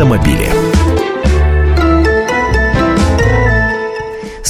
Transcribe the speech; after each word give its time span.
автомобили. 0.00 0.59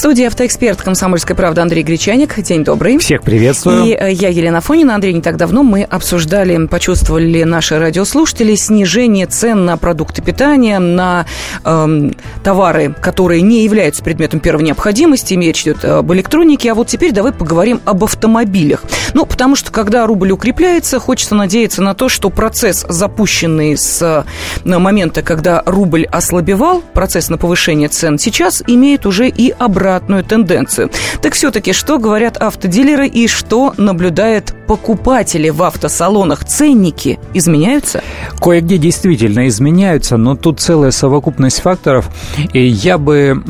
Студии 0.01 0.25
автоэксперт 0.25 0.81
«Комсомольской 0.81 1.37
правды» 1.37 1.61
Андрей 1.61 1.83
Гречаник. 1.83 2.41
День 2.41 2.65
добрый. 2.65 2.97
Всех 2.97 3.21
приветствую. 3.21 3.85
И 3.85 3.91
э, 3.91 4.11
я, 4.13 4.31
Елена 4.31 4.63
Фонина. 4.63 4.95
Андрей, 4.95 5.13
не 5.13 5.21
так 5.21 5.37
давно 5.37 5.63
мы 5.63 5.83
обсуждали, 5.83 6.67
почувствовали 6.69 7.43
наши 7.43 7.79
радиослушатели 7.79 8.55
снижение 8.55 9.27
цен 9.27 9.67
на 9.67 9.77
продукты 9.77 10.23
питания, 10.23 10.79
на 10.79 11.27
эм, 11.67 12.17
товары, 12.43 12.95
которые 12.99 13.43
не 13.43 13.63
являются 13.63 14.03
предметом 14.03 14.41
первой 14.41 14.65
необходимости. 14.65 15.35
Речь 15.35 15.65
идет 15.65 15.85
об 15.85 16.11
электронике. 16.15 16.73
А 16.73 16.75
вот 16.75 16.87
теперь 16.87 17.13
давай 17.13 17.33
поговорим 17.33 17.83
об 17.85 18.03
автомобилях. 18.03 18.83
Ну, 19.13 19.27
потому 19.27 19.55
что, 19.55 19.71
когда 19.71 20.07
рубль 20.07 20.31
укрепляется, 20.31 20.99
хочется 20.99 21.35
надеяться 21.35 21.83
на 21.83 21.93
то, 21.93 22.09
что 22.09 22.31
процесс, 22.31 22.87
запущенный 22.89 23.77
с 23.77 24.25
э, 24.65 24.79
момента, 24.79 25.21
когда 25.21 25.63
рубль 25.67 26.07
ослабевал, 26.07 26.81
процесс 26.95 27.29
на 27.29 27.37
повышение 27.37 27.91
цен, 27.91 28.19
сейчас 28.19 28.63
имеет 28.67 29.05
уже 29.05 29.29
и 29.29 29.51
обратный 29.51 29.90
обратную 29.91 30.23
тенденцию. 30.23 30.91
Так 31.21 31.35
все-таки, 31.35 31.73
что 31.73 31.99
говорят 31.99 32.37
автодилеры 32.37 33.09
и 33.09 33.27
что 33.27 33.75
наблюдают 33.77 34.55
покупатели 34.67 35.51
в 35.51 35.63
автосалонах? 35.63 36.45
Ценники 36.45 37.19
изменяются? 37.35 38.03
Кое-где 38.41 38.79
действительно 38.79 39.49
изменяются, 39.49 40.17
но 40.17 40.37
тут 40.37 40.61
целая 40.61 40.93
совокупность 40.93 41.61
факторов. 41.61 42.09
И 42.53 42.65
я 42.65 42.99
бы 42.99 43.43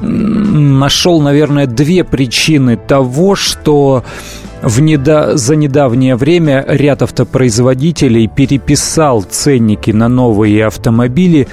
нашел, 0.00 1.20
наверное, 1.20 1.66
две 1.66 2.02
причины 2.02 2.76
того, 2.76 3.36
что 3.36 4.04
в 4.62 4.80
недо... 4.80 5.36
за 5.36 5.54
недавнее 5.56 6.16
время 6.16 6.64
ряд 6.68 7.02
автопроизводителей 7.02 8.26
переписал 8.26 9.22
ценники 9.22 9.92
на 9.92 10.08
новые 10.08 10.66
автомобили 10.66 11.46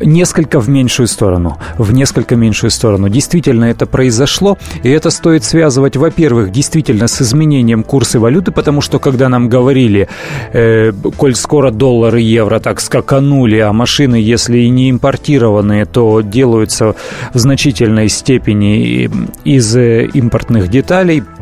несколько 0.00 0.60
в 0.60 0.68
меньшую 0.68 1.06
сторону, 1.06 1.58
в 1.78 1.92
несколько 1.92 2.36
меньшую 2.36 2.70
сторону. 2.70 3.08
Действительно 3.08 3.66
это 3.66 3.86
произошло, 3.86 4.58
и 4.82 4.90
это 4.90 5.10
стоит 5.10 5.44
связывать, 5.44 5.96
во-первых, 5.96 6.50
действительно 6.50 7.08
с 7.08 7.22
изменением 7.22 7.82
курса 7.82 8.20
валюты, 8.20 8.52
потому 8.52 8.80
что 8.80 8.98
когда 8.98 9.28
нам 9.28 9.48
говорили, 9.48 10.08
э, 10.52 10.92
коль 11.16 11.34
скоро 11.34 11.70
доллар 11.70 12.16
и 12.16 12.22
евро 12.22 12.60
так 12.60 12.80
скаканули, 12.80 13.58
а 13.58 13.72
машины, 13.72 14.16
если 14.16 14.58
и 14.58 14.68
не 14.68 14.90
импортированные, 14.90 15.84
то 15.86 16.20
делаются 16.20 16.94
в 17.34 17.38
значительной 17.38 18.08
степени 18.08 19.10
из 19.44 19.76
э, 19.76 20.06
импортных 20.06 20.68
деталей– 20.68 21.22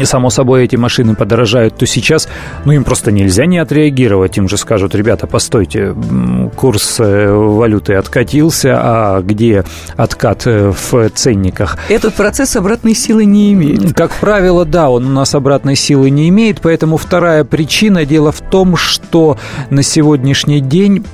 и, 0.00 0.04
само 0.04 0.30
собой, 0.30 0.64
эти 0.64 0.76
машины 0.76 1.14
подорожают, 1.14 1.76
то 1.76 1.86
сейчас, 1.86 2.28
ну, 2.64 2.72
им 2.72 2.84
просто 2.84 3.12
нельзя 3.12 3.46
не 3.46 3.58
отреагировать. 3.58 4.38
Им 4.38 4.48
же 4.48 4.56
скажут, 4.56 4.94
ребята, 4.94 5.26
постойте, 5.26 5.94
курс 6.56 6.96
э, 6.98 7.30
валюты 7.30 7.94
откатился, 7.94 8.78
а 8.80 9.20
где 9.22 9.64
откат 9.96 10.46
э, 10.46 10.72
в 10.72 11.10
ценниках? 11.10 11.78
Этот 11.88 12.14
процесс 12.14 12.56
обратной 12.56 12.94
силы 12.94 13.24
не 13.24 13.52
имеет. 13.52 13.94
Как 13.94 14.12
правило, 14.12 14.64
да, 14.64 14.90
он 14.90 15.06
у 15.06 15.10
нас 15.10 15.34
обратной 15.34 15.76
силы 15.76 16.10
не 16.10 16.28
имеет, 16.28 16.60
поэтому 16.60 16.96
вторая 16.96 17.44
причина, 17.44 18.04
дело 18.04 18.32
в 18.32 18.40
том, 18.40 18.76
что 18.76 19.38
на 19.70 19.82
сегодняшний 19.82 20.60
день 20.60 21.04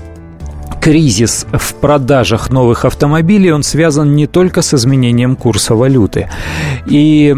кризис 0.87 1.47
в 1.53 1.75
продажах 1.75 2.51
новых 2.51 2.85
автомобилей, 2.85 3.51
он 3.51 3.65
связан 3.65 4.15
не 4.15 4.29
только 4.29 4.63
с 4.63 4.73
изменением 4.73 5.35
курса 5.35 5.75
валюты. 5.75 6.29
И 6.87 7.35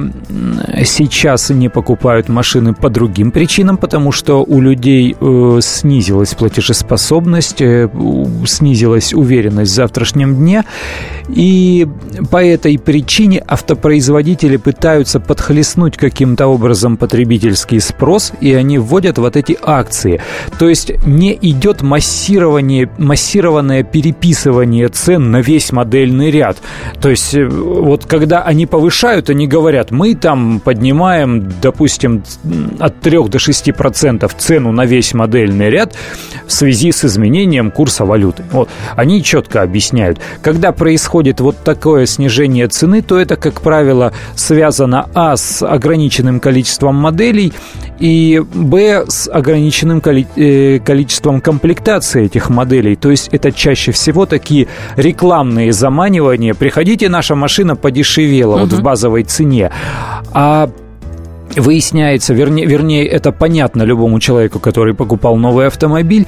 сейчас 0.85 1.49
не 1.49 1.71
покупают 1.71 2.29
машины 2.29 2.75
по 2.75 2.91
другим 2.91 3.31
причинам, 3.31 3.79
потому 3.79 4.13
что 4.13 4.45
у 4.45 4.61
людей 4.61 5.17
э, 5.19 5.61
снизилась 5.63 6.35
платежеспособность, 6.35 7.63
э, 7.63 7.89
снизилась 8.47 9.15
уверенность 9.15 9.73
в 9.73 9.75
завтрашнем 9.75 10.37
дне. 10.37 10.65
И 11.31 11.89
по 12.31 12.45
этой 12.45 12.79
причине 12.79 13.43
автопроизводители 13.47 14.59
пытаются 14.59 15.21
подхлестнуть 15.21 15.97
каким-то 15.97 16.49
образом 16.49 16.99
потребительский 16.99 17.81
спрос, 17.81 18.33
и 18.43 18.53
они 18.53 18.77
вводят 18.79 19.17
вот 19.17 19.37
эти 19.37 19.57
акции. 19.63 20.21
То 20.59 20.69
есть 20.69 20.93
не 21.07 21.39
идет 21.41 21.81
массирование, 21.81 22.91
массирование 22.99 23.38
массированное 23.39 23.85
переписывание 23.85 24.89
цен 24.89 25.31
на 25.31 25.41
весь 25.41 25.71
модельный 25.71 26.31
ряд. 26.31 26.57
То 27.01 27.09
есть 27.09 27.35
э, 27.35 27.47
вот 27.47 28.05
когда 28.05 28.43
они 28.43 28.67
повышают, 28.67 29.31
они 29.31 29.47
говорят, 29.47 29.93
мы 29.93 30.15
там 30.15 30.61
поднимаем, 30.61 31.53
допустим, 31.63 32.25
от 32.81 33.01
3 33.01 33.29
до 33.29 33.39
6 33.39 33.75
процентов 33.75 34.35
цену 34.37 34.73
на 34.73 34.87
весь 34.87 35.15
модельный 35.15 35.71
ряд 35.71 35.95
в 36.47 36.53
связи 36.53 36.91
с 36.91 37.05
изменением 37.05 37.71
курса 37.71 38.05
валюты. 38.05 38.43
Вот. 38.51 38.69
Они 38.97 39.23
четко 39.23 39.63
объясняют. 39.63 40.19
Когда 40.43 40.73
происходит 40.73 41.41
вот 41.41 41.57
такое 41.63 42.07
снижение 42.07 42.67
цены, 42.67 43.03
то 43.03 43.19
это, 43.19 43.37
как 43.37 43.61
правило, 43.61 44.13
связано 44.35 45.09
а 45.15 45.37
с 45.37 45.63
ограниченным 45.63 46.41
количеством 46.41 46.97
моделей 46.97 47.53
и 48.01 48.43
б 48.55 49.05
с 49.09 49.31
ограниченным 49.31 50.03
э, 50.05 50.81
количеством 50.81 51.41
комплектации 51.41 52.25
этих 52.25 52.51
моделей. 52.51 52.97
То 52.97 53.11
есть 53.11 53.28
это 53.31 53.53
чаще 53.53 53.93
всего 53.93 54.27
такие 54.27 54.69
рекламные 54.97 55.73
заманивания. 55.73 56.55
Приходите, 56.55 57.09
наша 57.09 57.35
машина 57.35 57.77
подешевела 57.77 58.57
угу. 58.57 58.65
вот 58.65 58.73
в 58.73 58.83
базовой 58.83 59.25
цене. 59.25 59.71
А 60.33 60.71
выясняется, 61.57 62.35
вернее, 62.35 62.67
вернее, 62.67 63.07
это 63.07 63.33
понятно 63.33 63.83
любому 63.83 64.21
человеку, 64.21 64.59
который 64.59 64.95
покупал 64.95 65.37
новый 65.37 65.67
автомобиль, 65.67 66.27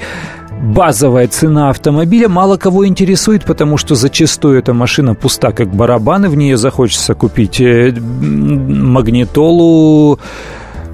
базовая 0.61 1.29
цена 1.29 1.71
автомобиля 1.71 2.29
мало 2.29 2.57
кого 2.57 2.87
интересует, 2.87 3.45
потому 3.45 3.77
что 3.77 3.95
зачастую 3.95 4.59
эта 4.59 4.75
машина 4.75 5.15
пуста, 5.15 5.53
как 5.53 5.75
барабаны, 5.75 6.29
в 6.29 6.37
нее 6.37 6.57
захочется 6.57 7.15
купить 7.15 7.61
э, 7.61 7.93
магнитолу, 7.93 10.19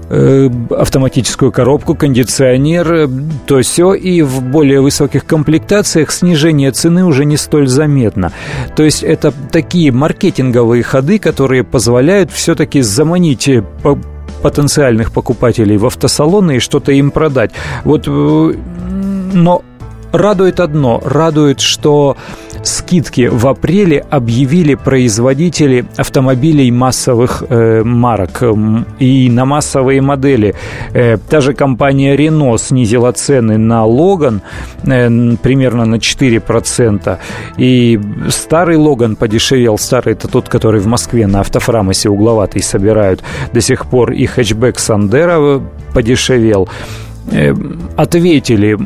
автоматическую 0.09 1.51
коробку, 1.51 1.95
кондиционер, 1.95 2.93
э, 2.93 3.09
то 3.47 3.61
все, 3.63 3.95
и 3.95 4.23
в 4.23 4.43
более 4.43 4.81
высоких 4.81 5.25
комплектациях 5.25 6.13
снижение 6.13 6.71
цены 6.71 7.05
уже 7.05 7.25
не 7.25 7.37
столь 7.37 7.67
заметно. 7.67 8.33
То 8.77 8.85
есть 8.85 9.03
это 9.03 9.33
такие 9.51 9.91
маркетинговые 9.91 10.83
ходы, 10.83 11.19
которые 11.19 11.65
позволяют 11.65 12.31
все-таки 12.31 12.83
заманить 12.83 13.49
э, 13.49 13.63
потенциальных 14.43 15.13
покупателей 15.13 15.77
в 15.77 15.87
автосалоны 15.87 16.57
и 16.57 16.61
что-то 16.61 16.93
им 16.93 17.11
продать. 17.11 17.51
Вот, 17.85 18.07
но 18.07 19.63
радует 20.13 20.61
одно, 20.61 21.01
радует, 21.05 21.61
что 21.61 22.17
скидки 22.63 23.29
в 23.29 23.47
апреле 23.47 24.05
объявили 24.11 24.75
производители 24.75 25.87
автомобилей 25.97 26.71
массовых 26.71 27.45
э, 27.49 27.83
марок 27.85 28.43
и 28.99 29.31
на 29.31 29.45
массовые 29.45 30.01
модели. 30.01 30.55
Э, 30.93 31.17
та 31.17 31.41
же 31.41 31.55
компания 31.55 32.17
Renault 32.17 32.59
снизила 32.59 33.13
цены 33.13 33.59
на 33.59 33.85
Logan 33.85 34.41
э, 34.85 35.37
примерно 35.43 35.85
на 35.85 35.97
4%. 35.97 37.19
И 37.57 38.01
старый 38.29 38.77
Logan 38.77 39.17
подешевел. 39.17 39.79
Старый 39.79 40.15
это 40.15 40.29
тот, 40.29 40.49
который 40.49 40.81
в 40.81 40.87
Москве 40.87 41.27
на 41.27 41.41
автофрамосе 41.41 42.09
угловатый 42.09 42.63
собирают 42.63 43.23
до 43.53 43.61
сих 43.61 43.87
пор. 43.87 44.13
И 44.13 44.27
хэтчбэк 44.27 44.79
Сандера 44.79 45.61
подешевел. 45.95 46.69
Э, 47.33 47.55
ответили 47.97 48.79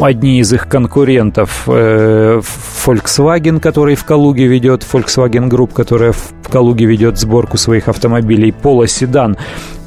одни 0.00 0.40
из 0.40 0.52
их 0.52 0.68
конкурентов 0.68 1.64
э, 1.68 2.40
Volkswagen, 2.86 3.60
который 3.60 3.94
в 3.94 4.04
Калуге 4.04 4.46
ведет, 4.46 4.84
Volkswagen 4.90 5.48
Group, 5.48 5.72
которая 5.72 6.12
в 6.12 6.32
Калуге 6.50 6.86
ведет 6.86 7.18
сборку 7.18 7.56
своих 7.56 7.88
автомобилей, 7.88 8.50
Polo 8.50 8.84
Sedan 8.84 9.38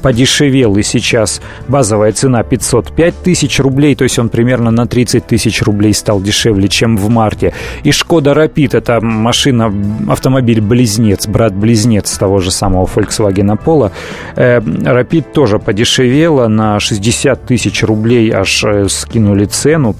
подешевел, 0.02 0.76
и 0.76 0.82
сейчас 0.82 1.40
базовая 1.68 2.12
цена 2.12 2.42
505 2.42 3.14
тысяч 3.22 3.60
рублей, 3.60 3.94
то 3.94 4.04
есть 4.04 4.18
он 4.18 4.28
примерно 4.28 4.70
на 4.70 4.86
30 4.86 5.26
тысяч 5.26 5.62
рублей 5.62 5.94
стал 5.94 6.20
дешевле, 6.20 6.68
чем 6.68 6.96
в 6.96 7.08
марте. 7.08 7.52
И 7.82 7.92
Шкода 7.92 8.32
Rapid, 8.32 8.76
это 8.76 9.00
машина, 9.00 9.72
автомобиль-близнец, 10.08 11.26
брат-близнец 11.26 12.16
того 12.18 12.38
же 12.38 12.50
самого 12.50 12.86
Volkswagen 12.86 13.58
Polo. 13.62 13.92
Э, 14.36 14.58
Rapid 14.58 15.32
тоже 15.32 15.58
подешевела, 15.58 16.48
на 16.48 16.80
60 16.80 17.46
тысяч 17.46 17.82
рублей 17.82 18.30
аж 18.30 18.64
э, 18.64 18.88
скинули 18.88 19.44
цену, 19.46 19.94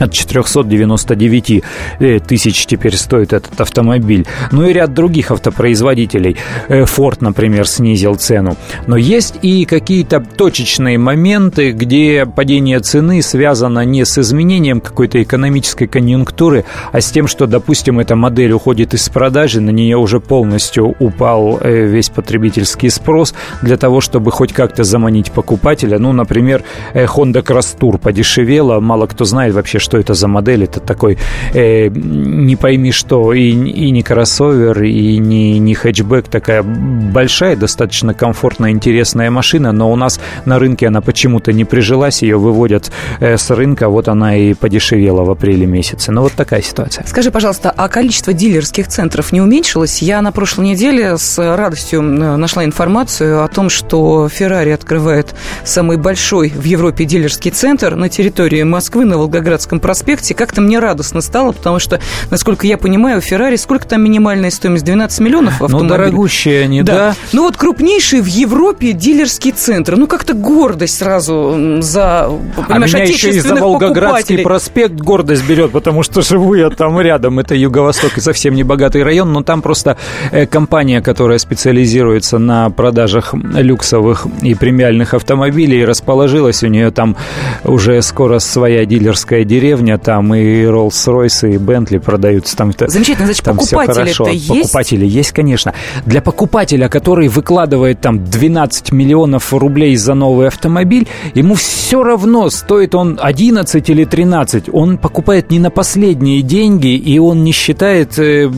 от 0.00 0.12
499 0.12 1.62
э, 1.98 2.18
тысяч 2.20 2.66
теперь 2.66 2.96
стоит 2.96 3.32
этот 3.32 3.60
автомобиль. 3.60 4.26
Ну 4.52 4.66
и 4.68 4.72
ряд 4.72 4.94
других 4.94 5.30
автопроизводителей. 5.30 6.36
Э, 6.68 6.82
Ford, 6.82 7.18
например, 7.20 7.66
снизил 7.66 8.14
цену. 8.14 8.56
Но 8.86 8.96
есть 8.96 9.36
и 9.42 9.64
какие-то 9.64 10.20
точечные 10.20 10.98
моменты, 10.98 11.72
где 11.72 12.26
падение 12.26 12.80
цены 12.80 13.22
связано 13.22 13.84
не 13.84 14.04
с 14.04 14.18
изменением 14.18 14.80
какой-то 14.80 15.22
экономической 15.22 15.86
конъюнктуры, 15.86 16.64
а 16.92 17.00
с 17.00 17.10
тем, 17.10 17.26
что, 17.26 17.46
допустим, 17.46 18.00
эта 18.00 18.16
модель 18.16 18.52
уходит 18.52 18.94
из 18.94 19.08
продажи, 19.08 19.60
на 19.60 19.70
нее 19.70 19.96
уже 19.96 20.20
полностью 20.20 20.94
упал 20.98 21.58
э, 21.60 21.86
весь 21.86 22.10
потребительский 22.10 22.90
спрос 22.90 23.34
для 23.62 23.76
того, 23.76 24.00
чтобы 24.00 24.30
хоть 24.30 24.52
как-то 24.52 24.84
заманить 24.84 25.32
покупателя. 25.32 25.98
Ну, 25.98 26.12
например, 26.12 26.62
Honda 26.94 27.42
Cross 27.42 27.78
Tour 27.78 27.98
подешевела, 27.98 28.80
мало 28.80 29.06
кто 29.06 29.24
знает 29.24 29.54
вообще, 29.54 29.78
что 29.88 29.96
это 29.96 30.12
за 30.12 30.28
модель. 30.28 30.64
Это 30.64 30.80
такой, 30.80 31.16
э, 31.54 31.88
не 31.88 32.56
пойми 32.56 32.92
что, 32.92 33.32
и, 33.32 33.48
и 33.48 33.90
не 33.90 34.02
кроссовер, 34.02 34.82
и 34.82 35.16
не, 35.16 35.58
не 35.58 35.74
хэтчбэк, 35.74 36.28
такая 36.28 36.62
большая, 36.62 37.56
достаточно 37.56 38.12
комфортная, 38.12 38.70
интересная 38.70 39.30
машина, 39.30 39.72
но 39.72 39.90
у 39.90 39.96
нас 39.96 40.20
на 40.44 40.58
рынке 40.58 40.88
она 40.88 41.00
почему-то 41.00 41.54
не 41.54 41.64
прижилась, 41.64 42.20
ее 42.20 42.36
выводят 42.36 42.92
э, 43.20 43.38
с 43.38 43.50
рынка, 43.50 43.88
вот 43.88 44.08
она 44.08 44.36
и 44.36 44.52
подешевела 44.52 45.24
в 45.24 45.30
апреле 45.30 45.64
месяце. 45.64 46.12
Ну, 46.12 46.20
вот 46.20 46.32
такая 46.32 46.60
ситуация. 46.60 47.06
Скажи, 47.06 47.30
пожалуйста, 47.30 47.72
а 47.74 47.88
количество 47.88 48.34
дилерских 48.34 48.88
центров 48.88 49.32
не 49.32 49.40
уменьшилось? 49.40 50.02
Я 50.02 50.20
на 50.20 50.32
прошлой 50.32 50.66
неделе 50.66 51.16
с 51.16 51.38
радостью 51.38 52.02
нашла 52.02 52.62
информацию 52.66 53.42
о 53.42 53.48
том, 53.48 53.70
что 53.70 54.26
Ferrari 54.26 54.74
открывает 54.74 55.34
самый 55.64 55.96
большой 55.96 56.50
в 56.50 56.64
Европе 56.64 57.06
дилерский 57.06 57.50
центр 57.50 57.94
на 57.94 58.10
территории 58.10 58.64
Москвы, 58.64 59.06
на 59.06 59.16
Волгоградском 59.16 59.77
проспекте. 59.80 60.34
Как-то 60.34 60.60
мне 60.60 60.78
радостно 60.78 61.20
стало, 61.20 61.52
потому 61.52 61.78
что, 61.78 62.00
насколько 62.30 62.66
я 62.66 62.78
понимаю, 62.78 63.18
у 63.18 63.20
Ferrari 63.20 63.56
сколько 63.56 63.86
там 63.86 64.02
минимальная 64.02 64.50
стоимость? 64.50 64.84
12 64.84 65.20
миллионов 65.20 65.62
автомобилей? 65.62 65.82
Ну, 65.82 65.88
дорогущие 65.88 66.64
они, 66.64 66.82
да. 66.82 66.94
да. 66.94 67.14
Ну, 67.32 67.42
вот 67.42 67.56
крупнейший 67.56 68.20
в 68.20 68.26
Европе 68.26 68.92
дилерский 68.92 69.52
центр. 69.52 69.96
Ну, 69.96 70.06
как-то 70.06 70.34
гордость 70.34 70.98
сразу 70.98 71.78
за, 71.80 72.30
понимаешь, 72.68 72.94
а 72.94 72.98
меня 72.98 73.08
еще 73.08 73.30
и 73.30 73.40
за 73.40 73.54
Волгоградский 73.54 74.38
проспект 74.38 74.94
гордость 74.94 75.46
берет, 75.48 75.72
потому 75.72 76.02
что 76.02 76.22
живу 76.22 76.54
я 76.54 76.70
там 76.70 77.00
рядом. 77.00 77.38
Это 77.38 77.54
юго-восток 77.54 78.16
и 78.16 78.20
совсем 78.20 78.54
не 78.54 78.62
богатый 78.62 79.02
район, 79.02 79.32
но 79.32 79.42
там 79.42 79.62
просто 79.62 79.96
э, 80.30 80.46
компания, 80.46 81.00
которая 81.00 81.38
специализируется 81.38 82.38
на 82.38 82.70
продажах 82.70 83.34
люксовых 83.34 84.26
и 84.42 84.54
премиальных 84.54 85.14
автомобилей, 85.14 85.84
расположилась. 85.84 86.62
У 86.62 86.68
нее 86.68 86.90
там 86.90 87.16
уже 87.64 88.00
скоро 88.02 88.38
своя 88.38 88.84
дилерская 88.84 89.44
деревня, 89.44 89.67
там 89.98 90.34
и 90.34 90.64
Rolls-Royce, 90.64 91.54
и 91.54 91.56
Bentley 91.56 92.00
продаются. 92.00 92.56
Там 92.56 92.72
Замечательно, 92.78 93.26
значит, 93.26 93.44
там 93.44 93.56
покупатели-то 93.56 94.30
есть? 94.30 94.48
Покупатели 94.48 95.06
есть, 95.06 95.32
конечно. 95.32 95.74
Для 96.06 96.22
покупателя, 96.22 96.88
который 96.88 97.28
выкладывает 97.28 98.00
там 98.00 98.24
12 98.24 98.92
миллионов 98.92 99.52
рублей 99.52 99.96
за 99.96 100.14
новый 100.14 100.48
автомобиль, 100.48 101.08
ему 101.34 101.54
все 101.54 102.02
равно, 102.02 102.50
стоит 102.50 102.94
он 102.94 103.18
11 103.20 103.90
или 103.90 104.04
13, 104.04 104.70
он 104.72 104.98
покупает 104.98 105.50
не 105.50 105.58
на 105.58 105.70
последние 105.70 106.42
деньги, 106.42 106.94
и 106.96 107.18
он 107.18 107.44
не 107.44 107.52
считает 107.52 108.18
э, 108.18 108.50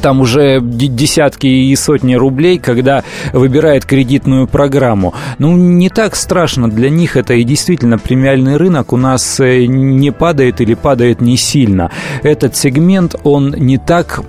там 0.00 0.20
уже 0.20 0.60
десятки 0.62 1.46
и 1.46 1.76
сотни 1.76 2.14
рублей, 2.14 2.58
когда 2.58 3.04
выбирает 3.32 3.84
кредитную 3.84 4.46
программу. 4.46 5.14
Ну, 5.38 5.56
не 5.56 5.88
так 5.88 6.16
страшно 6.16 6.70
для 6.70 6.90
них 6.90 7.16
это, 7.16 7.34
и 7.34 7.44
действительно 7.44 7.98
премиальный 7.98 8.56
рынок 8.56 8.92
у 8.92 8.96
нас 8.96 9.40
э, 9.40 9.66
не 9.66 10.10
падает 10.10 10.60
или 10.60 10.74
падает 10.74 11.20
не 11.20 11.36
сильно. 11.36 11.90
Этот 12.22 12.56
сегмент, 12.56 13.14
он 13.24 13.54
не 13.56 13.78
так 13.78 14.22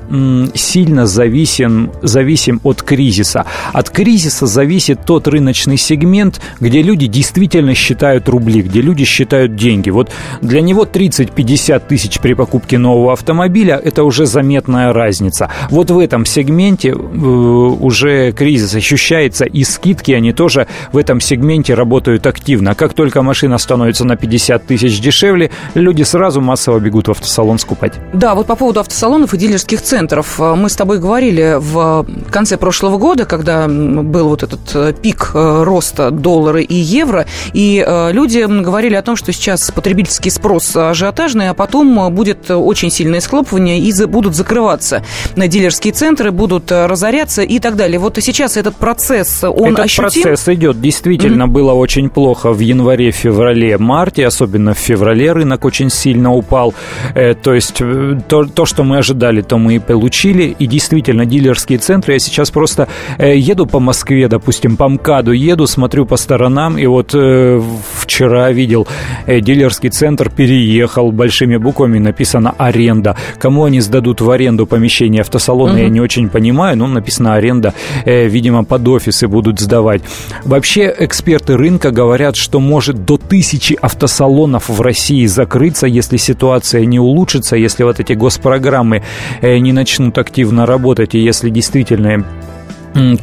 сильно 0.54 1.06
зависим, 1.06 1.92
зависим 2.02 2.60
от 2.64 2.82
кризиса. 2.82 3.46
От 3.74 3.90
кризиса 3.90 4.46
зависит 4.46 5.06
тот 5.06 5.28
рыночный 5.28 5.78
сегмент, 5.78 6.42
где 6.60 6.82
люди 6.82 7.08
действительно 7.08 7.74
считают 7.76 8.30
рубли, 8.30 8.62
где 8.62 8.82
люди 8.82 9.06
считают 9.06 9.56
деньги. 9.56 9.90
Вот 9.90 10.12
для 10.42 10.62
него 10.62 10.86
30-50 10.86 11.84
тысяч 11.88 12.20
при 12.20 12.34
покупке 12.34 12.78
нового 12.78 13.14
автомобиля– 13.14 13.80
это 13.84 14.04
уже 14.04 14.26
заметная 14.26 14.94
разница 14.94 15.45
кризиса. 15.46 15.50
Вот 15.70 15.92
в 15.92 16.00
этом 16.00 16.26
сегменте 16.26 16.90
э, 16.90 16.94
уже 16.94 18.32
кризис 18.32 18.76
ощущается, 18.76 19.46
и 19.46 19.64
скидки, 19.64 20.12
они 20.12 20.34
тоже 20.34 20.68
в 20.92 20.98
этом 20.98 21.20
сегменте 21.22 21.74
работают 21.74 22.28
активно. 22.28 22.76
Как 22.76 22.94
только 22.94 23.22
машина 23.22 23.58
становится 23.58 24.06
на 24.06 24.16
50 24.16 24.66
тысяч 24.66 25.00
дешевле, 25.00 25.52
люди 25.74 26.04
сразу 26.04 26.42
массово 26.42 26.80
бегут 26.80 27.08
в 27.08 27.12
автосалон 27.12 27.60
скупать. 27.60 27.94
Да, 28.14 28.36
вот 28.36 28.48
по 28.48 28.56
поводу 28.56 28.80
автосалонов 28.80 29.34
и 29.34 29.38
дилерских 29.38 29.82
центров. 29.82 30.40
Э, 30.40 30.56
мы 30.56 30.70
с 30.70 30.76
тобой 30.76 31.00
говорили 31.00 31.58
в 31.60 32.06
конце 32.32 32.58
прошлого 32.58 32.98
года, 32.98 33.26
когда 33.26 33.68
был 33.68 34.30
вот 34.30 34.44
этот 34.44 34.60
э, 34.76 34.94
пик 34.94 35.32
роста 35.34 36.12
доллара 36.12 36.62
и 36.62 36.76
евро, 36.76 37.26
и 37.54 37.86
люди 38.12 38.46
говорили 38.64 38.96
о 38.96 39.02
том, 39.02 39.16
что 39.16 39.32
сейчас 39.32 39.72
потребительский 39.72 40.30
спрос 40.30 40.76
ажиотажный, 40.76 41.50
а 41.50 41.54
потом 41.54 42.14
будет 42.14 42.50
очень 42.50 42.90
сильное 42.90 43.20
схлопывание 43.20 43.80
и 43.80 44.06
будут 44.06 44.36
закрываться 44.36 45.04
дилерские 45.36 45.94
центры 45.94 46.32
будут 46.32 46.72
э, 46.72 46.88
разоряться 46.88 47.42
и 47.42 47.60
так 47.60 47.76
далее. 47.76 48.00
Вот 48.00 48.18
и 48.18 48.22
сейчас 48.22 48.58
этот 48.58 48.76
процесс, 48.76 49.44
он 49.44 49.74
этот 49.74 49.86
ощутим? 49.86 50.24
процесс 50.24 50.48
идет. 50.48 50.82
Действительно, 50.82 51.44
mm-hmm. 51.44 51.48
было 51.48 51.74
очень 51.74 52.10
плохо 52.10 52.54
в 52.54 52.60
январе, 52.60 53.12
феврале, 53.12 53.78
марте, 53.78 54.26
особенно 54.26 54.74
в 54.74 54.78
феврале 54.78 55.34
рынок 55.34 55.66
очень 55.66 55.90
сильно 55.90 56.34
упал. 56.34 56.74
Э, 57.14 57.34
то 57.34 57.54
есть 57.54 57.82
э, 57.82 58.20
то, 58.28 58.46
то, 58.46 58.66
что 58.66 58.84
мы 58.84 58.98
ожидали, 58.98 59.42
то 59.42 59.58
мы 59.58 59.76
и 59.76 59.80
получили. 59.80 60.56
И 60.58 60.68
действительно, 60.68 61.26
дилерские 61.26 61.80
центры, 61.80 62.14
я 62.14 62.20
сейчас 62.20 62.52
просто 62.52 62.88
еду 63.20 63.66
по 63.66 63.80
Москве, 63.80 64.28
допустим, 64.28 64.78
по 64.78 64.88
МКАДу 64.88 65.32
еду, 65.32 65.68
смотрю 65.68 66.06
по 66.06 66.18
сторонам, 66.18 66.78
и 66.78 66.86
вот 66.86 67.10
вчера 67.10 68.52
видел, 68.52 68.88
дилерский 69.28 69.90
центр 69.90 70.30
переехал, 70.30 71.12
большими 71.12 71.58
буквами 71.58 72.00
написано 72.00 72.56
«аренда». 72.58 73.18
Кому 73.40 73.66
они 73.66 73.82
сдадут 73.82 74.22
в 74.22 74.30
аренду 74.30 74.66
помещение 74.66 75.25
автосалона 75.26 75.74
угу. 75.74 75.82
я 75.82 75.90
не 75.90 76.02
очень 76.02 76.30
понимаю, 76.30 76.78
но 76.78 76.88
написано 76.88 77.36
аренда, 77.36 77.74
э, 78.06 78.28
видимо, 78.28 78.64
под 78.64 78.88
офисы 78.88 79.28
будут 79.28 79.60
сдавать. 79.60 80.02
Вообще 80.44 80.94
эксперты 80.98 81.58
рынка 81.58 81.92
говорят, 81.92 82.36
что 82.36 82.60
может 82.60 83.06
до 83.06 83.18
тысячи 83.18 83.78
автосалонов 83.82 84.70
в 84.70 84.82
России 84.82 85.26
закрыться, 85.26 85.88
если 85.88 86.18
ситуация 86.18 86.86
не 86.86 87.00
улучшится, 87.00 87.56
если 87.56 87.84
вот 87.84 88.00
эти 88.00 88.14
госпрограммы 88.14 89.04
э, 89.42 89.58
не 89.58 89.74
начнут 89.74 90.18
активно 90.18 90.66
работать, 90.66 91.16
и 91.16 91.20
если 91.20 91.50
действительно 91.50 92.24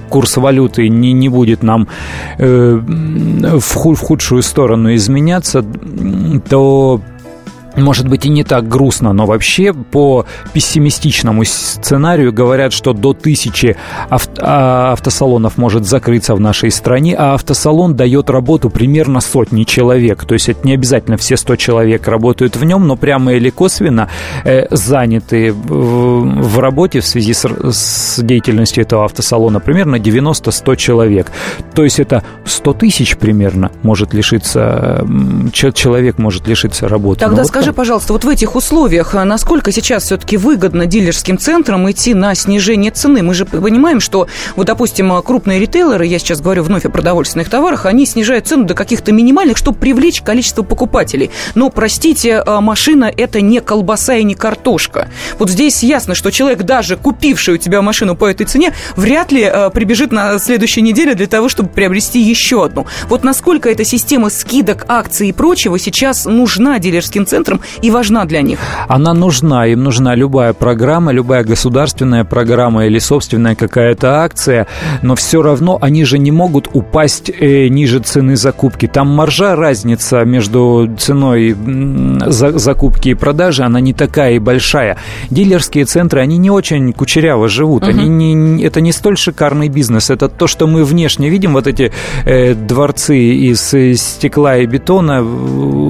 курс 0.08 0.36
валюты 0.36 0.88
не, 0.88 1.12
не 1.12 1.28
будет 1.28 1.62
нам 1.62 1.88
э, 2.38 2.78
в, 2.78 3.74
худ, 3.74 3.98
в 3.98 4.00
худшую 4.00 4.42
сторону 4.42 4.94
изменяться, 4.94 5.64
то 6.48 7.00
может 7.76 8.08
быть 8.08 8.26
и 8.26 8.28
не 8.28 8.44
так 8.44 8.68
грустно, 8.68 9.12
но 9.12 9.26
вообще 9.26 9.72
по 9.72 10.26
пессимистичному 10.52 11.44
сценарию 11.44 12.32
говорят, 12.32 12.72
что 12.72 12.92
до 12.92 13.12
тысячи 13.12 13.76
а, 14.10 14.92
автосалонов 14.92 15.56
может 15.56 15.86
закрыться 15.86 16.34
в 16.34 16.40
нашей 16.40 16.70
стране, 16.70 17.14
а 17.16 17.34
автосалон 17.34 17.94
дает 17.94 18.30
работу 18.30 18.70
примерно 18.70 19.20
сотни 19.20 19.64
человек. 19.64 20.24
То 20.24 20.34
есть 20.34 20.48
это 20.48 20.66
не 20.66 20.74
обязательно 20.74 21.16
все 21.16 21.36
100 21.36 21.56
человек 21.56 22.08
работают 22.08 22.56
в 22.56 22.64
нем, 22.64 22.86
но 22.86 22.96
прямо 22.96 23.32
или 23.34 23.50
косвенно 23.50 24.08
э, 24.44 24.66
заняты 24.70 25.52
в, 25.52 26.42
в 26.42 26.58
работе 26.58 27.00
в 27.00 27.06
связи 27.06 27.32
с, 27.32 27.44
с 27.44 28.22
деятельностью 28.22 28.82
этого 28.82 29.04
автосалона 29.04 29.60
примерно 29.60 29.96
90-100 29.96 30.76
человек. 30.76 31.32
То 31.74 31.84
есть 31.84 32.00
это 32.00 32.22
100 32.44 32.72
тысяч 32.74 33.16
примерно 33.16 33.70
может 33.82 34.14
лишиться, 34.14 35.06
человек 35.52 36.18
может 36.18 36.46
лишиться 36.46 36.88
работы. 36.88 37.20
Тогда 37.20 37.44
скажи, 37.62 37.74
пожалуйста, 37.74 38.12
вот 38.12 38.24
в 38.24 38.28
этих 38.28 38.56
условиях, 38.56 39.14
а 39.14 39.24
насколько 39.24 39.70
сейчас 39.70 40.02
все-таки 40.02 40.36
выгодно 40.36 40.86
дилерским 40.86 41.38
центрам 41.38 41.88
идти 41.88 42.12
на 42.12 42.34
снижение 42.34 42.90
цены? 42.90 43.22
Мы 43.22 43.34
же 43.34 43.44
понимаем, 43.44 44.00
что, 44.00 44.26
вот, 44.56 44.66
допустим, 44.66 45.22
крупные 45.22 45.60
ритейлеры, 45.60 46.04
я 46.04 46.18
сейчас 46.18 46.40
говорю 46.40 46.64
вновь 46.64 46.84
о 46.86 46.90
продовольственных 46.90 47.48
товарах, 47.48 47.86
они 47.86 48.04
снижают 48.04 48.48
цену 48.48 48.64
до 48.64 48.74
каких-то 48.74 49.12
минимальных, 49.12 49.56
чтобы 49.56 49.78
привлечь 49.78 50.22
количество 50.22 50.64
покупателей. 50.64 51.30
Но, 51.54 51.70
простите, 51.70 52.42
а, 52.44 52.60
машина– 52.60 53.12
это 53.16 53.40
не 53.40 53.60
колбаса 53.60 54.16
и 54.16 54.24
не 54.24 54.34
картошка. 54.34 55.08
Вот 55.38 55.48
здесь 55.48 55.84
ясно, 55.84 56.16
что 56.16 56.32
человек, 56.32 56.64
даже 56.64 56.96
купивший 56.96 57.54
у 57.54 57.58
тебя 57.58 57.80
машину 57.80 58.16
по 58.16 58.28
этой 58.28 58.44
цене, 58.44 58.74
вряд 58.96 59.30
ли 59.30 59.48
прибежит 59.72 60.10
на 60.10 60.40
следующей 60.40 60.82
неделе 60.82 61.14
для 61.14 61.28
того, 61.28 61.48
чтобы 61.48 61.68
приобрести 61.68 62.20
еще 62.20 62.64
одну. 62.64 62.86
Вот 63.08 63.22
насколько 63.22 63.70
эта 63.70 63.84
система 63.84 64.30
скидок, 64.30 64.84
акций 64.88 65.28
и 65.28 65.32
прочего 65.32 65.78
сейчас 65.78 66.24
нужна 66.24 66.80
дилерским 66.80 67.24
центрам, 67.24 67.51
центром 67.52 67.60
и 67.82 67.90
важна 67.90 68.24
для 68.24 68.42
них? 68.42 68.58
Она 68.88 69.14
нужна. 69.14 69.66
Им 69.66 69.82
нужна 69.82 70.14
любая 70.14 70.52
программа, 70.52 71.12
любая 71.12 71.44
государственная 71.44 72.24
программа 72.24 72.86
или 72.86 72.98
собственная 72.98 73.54
какая-то 73.54 74.22
акция, 74.22 74.66
но 75.02 75.14
все 75.14 75.42
равно 75.42 75.78
они 75.80 76.04
же 76.04 76.18
не 76.18 76.30
могут 76.30 76.68
упасть 76.72 77.30
э, 77.30 77.68
ниже 77.68 78.00
цены 78.00 78.36
закупки. 78.36 78.86
Там 78.86 79.08
маржа, 79.08 79.56
разница 79.56 80.24
между 80.24 80.90
ценой 80.98 81.56
за, 82.26 82.58
закупки 82.58 83.10
и 83.10 83.14
продажи, 83.14 83.62
она 83.62 83.80
не 83.80 83.92
такая 83.92 84.34
и 84.34 84.38
большая. 84.38 84.96
Дилерские 85.30 85.84
центры, 85.84 86.20
они 86.20 86.38
не 86.38 86.50
очень 86.50 86.92
кучеряво 86.92 87.48
живут. 87.48 87.82
Угу. 87.82 87.90
Они 87.90 88.08
не, 88.08 88.64
это 88.64 88.80
не 88.80 88.92
столь 88.92 89.16
шикарный 89.16 89.68
бизнес. 89.68 90.10
Это 90.10 90.28
то, 90.28 90.46
что 90.46 90.66
мы 90.66 90.84
внешне 90.84 91.28
видим, 91.28 91.52
вот 91.52 91.66
эти 91.66 91.92
э, 92.24 92.54
дворцы 92.54 93.18
из 93.18 93.74
э, 93.74 93.94
стекла 93.94 94.58
и 94.58 94.66
бетона, 94.66 95.24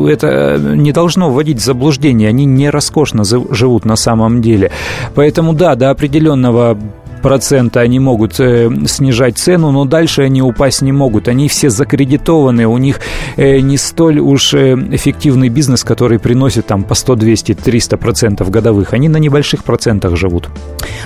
это 0.08 0.58
не 0.58 0.92
должно 0.92 1.30
вводить 1.30 1.51
вводить 1.52 1.62
в 1.62 1.64
заблуждение, 1.64 2.28
они 2.28 2.44
не 2.44 2.70
роскошно 2.70 3.24
живут 3.24 3.84
на 3.84 3.96
самом 3.96 4.40
деле. 4.40 4.70
Поэтому 5.14 5.52
да, 5.52 5.74
до 5.74 5.90
определенного 5.90 6.78
процента 7.22 7.80
они 7.80 7.98
могут 7.98 8.38
э, 8.40 8.68
снижать 8.86 9.38
цену, 9.38 9.70
но 9.70 9.84
дальше 9.84 10.22
они 10.22 10.42
упасть 10.42 10.82
не 10.82 10.92
могут. 10.92 11.28
Они 11.28 11.48
все 11.48 11.70
закредитованы, 11.70 12.66
у 12.66 12.76
них 12.76 13.00
э, 13.36 13.60
не 13.60 13.78
столь 13.78 14.18
уж 14.18 14.52
э, 14.54 14.74
эффективный 14.90 15.48
бизнес, 15.48 15.84
который 15.84 16.18
приносит 16.18 16.66
там 16.66 16.84
по 16.84 16.94
100, 16.94 17.14
200, 17.14 17.54
300 17.54 17.96
процентов 17.96 18.50
годовых. 18.50 18.92
Они 18.92 19.08
на 19.08 19.16
небольших 19.16 19.64
процентах 19.64 20.16
живут. 20.16 20.48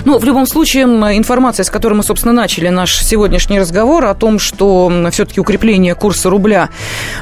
Ну, 0.03 0.17
в 0.17 0.23
любом 0.25 0.47
случае, 0.47 0.83
информация, 0.83 1.63
с 1.63 1.69
которой 1.69 1.93
мы, 1.93 2.03
собственно, 2.03 2.33
начали 2.33 2.69
наш 2.69 2.97
сегодняшний 3.03 3.59
разговор 3.59 4.05
о 4.05 4.13
том, 4.15 4.39
что 4.39 4.91
все-таки 5.11 5.39
укрепление 5.39 5.95
курса 5.95 6.29
рубля 6.29 6.69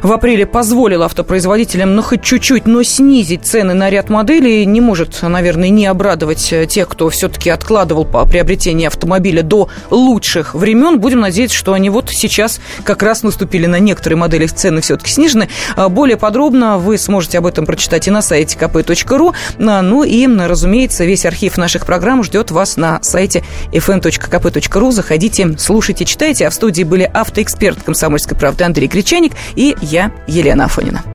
в 0.01 0.11
апреле 0.11 0.45
позволило 0.45 1.05
автопроизводителям, 1.05 1.95
ну, 1.95 2.01
хоть 2.01 2.23
чуть-чуть, 2.23 2.65
но 2.65 2.83
снизить 2.83 3.45
цены 3.45 3.73
на 3.73 3.89
ряд 3.89 4.09
моделей, 4.09 4.65
не 4.65 4.81
может, 4.81 5.21
наверное, 5.21 5.69
не 5.69 5.85
обрадовать 5.85 6.53
э, 6.53 6.65
тех, 6.65 6.87
кто 6.87 7.09
все-таки 7.09 7.49
откладывал 7.49 8.05
по 8.05 8.25
приобретению 8.25 8.84
автомобиля 8.87 9.41
до 9.41 9.69
лучших 9.89 10.55
времен. 10.55 10.99
Будем 10.99 11.19
надеяться, 11.21 11.57
что 11.57 11.73
они 11.73 11.89
вот 11.89 12.09
сейчас 12.09 12.59
как 12.83 13.03
раз 13.03 13.23
наступили 13.23 13.65
на 13.65 13.79
некоторые 13.79 14.17
модели, 14.17 14.45
цены 14.47 14.81
все-таки 14.81 15.11
снижены. 15.11 15.49
А 15.75 15.89
более 15.89 16.17
подробно 16.17 16.77
вы 16.77 16.97
сможете 16.97 17.37
об 17.39 17.45
этом 17.45 17.65
прочитать 17.65 18.07
и 18.07 18.11
на 18.11 18.21
сайте 18.21 18.57
kp.ru. 18.57 19.33
А, 19.59 19.81
ну 19.81 20.03
и, 20.03 20.27
разумеется, 20.27 21.05
весь 21.05 21.25
архив 21.25 21.57
наших 21.57 21.85
программ 21.85 22.23
ждет 22.23 22.51
вас 22.51 22.77
на 22.77 22.99
сайте 23.01 23.43
fm.kp.ru. 23.71 24.91
Заходите, 24.91 25.55
слушайте, 25.57 26.05
читайте. 26.05 26.47
А 26.47 26.49
в 26.49 26.53
студии 26.53 26.83
были 26.83 27.09
автоэксперт 27.11 27.83
комсомольской 27.83 28.37
правды 28.37 28.63
Андрей 28.63 28.87
Гречаник 28.87 29.33
и 29.55 29.75
я, 29.81 30.11
Елена 30.27 30.65
Афонина. 30.65 31.14